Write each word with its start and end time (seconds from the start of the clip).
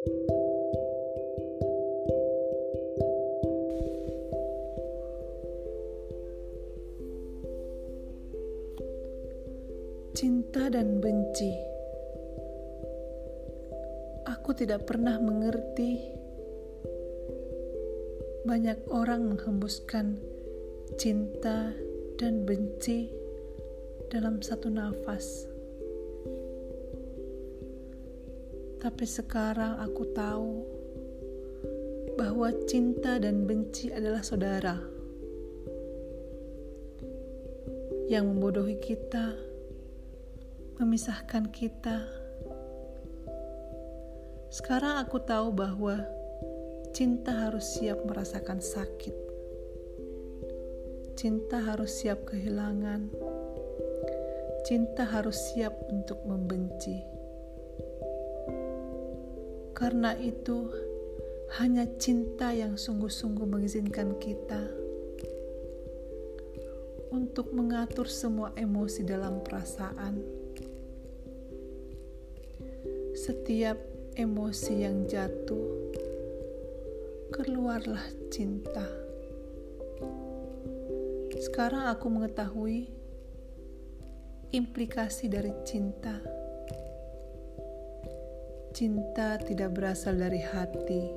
Cinta 0.00 0.16
dan 10.72 11.04
benci. 11.04 11.52
Aku 14.24 14.56
tidak 14.56 14.88
pernah 14.88 15.20
mengerti. 15.20 16.00
Banyak 18.48 18.88
orang 18.88 19.36
menghembuskan 19.36 20.16
cinta 20.96 21.76
dan 22.16 22.48
benci 22.48 23.12
dalam 24.08 24.40
satu 24.40 24.72
nafas. 24.72 25.49
Tapi 28.80 29.04
sekarang 29.04 29.76
aku 29.76 30.08
tahu 30.16 30.52
bahwa 32.16 32.48
cinta 32.64 33.20
dan 33.20 33.44
benci 33.44 33.92
adalah 33.92 34.24
saudara 34.24 34.80
yang 38.08 38.24
membodohi 38.24 38.80
kita 38.80 39.36
memisahkan 40.80 41.52
kita. 41.52 42.08
Sekarang 44.48 44.96
aku 44.96 45.20
tahu 45.28 45.52
bahwa 45.52 46.00
cinta 46.96 47.36
harus 47.36 47.76
siap 47.76 48.00
merasakan 48.08 48.64
sakit. 48.64 49.12
Cinta 51.20 51.60
harus 51.60 52.00
siap 52.00 52.24
kehilangan. 52.24 53.12
Cinta 54.64 55.04
harus 55.04 55.36
siap 55.52 55.76
untuk 55.92 56.24
membenci. 56.24 57.19
Karena 59.80 60.12
itu, 60.20 60.68
hanya 61.56 61.88
cinta 61.96 62.52
yang 62.52 62.76
sungguh-sungguh 62.76 63.48
mengizinkan 63.48 64.20
kita 64.20 64.60
untuk 67.10 67.56
mengatur 67.56 68.06
semua 68.06 68.52
emosi 68.54 69.02
dalam 69.02 69.40
perasaan 69.40 70.40
setiap 73.20 73.76
emosi 74.16 74.80
yang 74.80 75.04
jatuh, 75.04 75.92
keluarlah 77.28 78.00
cinta. 78.32 78.88
Sekarang 81.36 81.92
aku 81.92 82.08
mengetahui 82.08 82.88
implikasi 84.56 85.28
dari 85.28 85.52
cinta. 85.68 86.39
Cinta 88.70 89.34
tidak 89.42 89.74
berasal 89.74 90.14
dari 90.14 90.38
hati, 90.38 91.10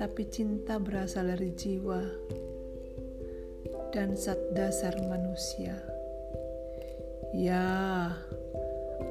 tapi 0.00 0.24
cinta 0.32 0.80
berasal 0.80 1.28
dari 1.28 1.52
jiwa 1.52 2.00
dan 3.92 4.16
zat 4.16 4.40
dasar 4.56 4.96
manusia. 5.04 5.76
Ya, 7.36 7.66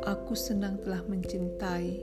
Aku 0.04 0.36
senang 0.36 0.84
telah 0.84 1.00
mencintai, 1.08 1.96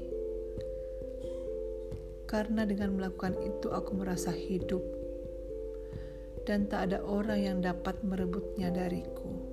karena 2.25 2.65
dengan 2.65 2.97
melakukan 2.97 3.37
itu 3.45 3.69
aku 3.69 3.93
merasa 3.93 4.33
hidup, 4.33 4.81
dan 6.49 6.65
tak 6.65 6.89
ada 6.89 7.05
orang 7.05 7.41
yang 7.45 7.59
dapat 7.61 8.01
merebutnya 8.01 8.73
dariku. 8.73 9.50